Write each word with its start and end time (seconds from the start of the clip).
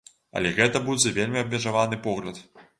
Але 0.39 0.51
гэта 0.59 0.81
будзе 0.87 1.13
вельмі 1.19 1.41
абмежаваны 1.43 2.03
погляд. 2.09 2.45